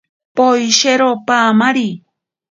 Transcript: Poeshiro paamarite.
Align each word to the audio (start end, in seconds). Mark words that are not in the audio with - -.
Poeshiro 0.37 1.09
paamarite. 1.27 2.01